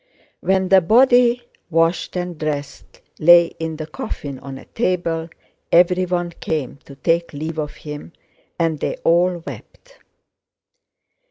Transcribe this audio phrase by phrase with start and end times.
[0.39, 5.29] When the body, washed and dressed, lay in the coffin on a table,
[5.71, 8.11] everyone came to take leave of him
[8.57, 9.99] and they all wept.